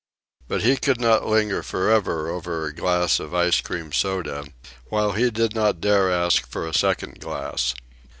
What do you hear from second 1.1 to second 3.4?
linger forever over a glass of